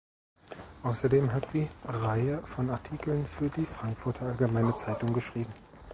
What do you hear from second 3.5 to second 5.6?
die Frankfurter Allgemeine Zeitung geschrieben.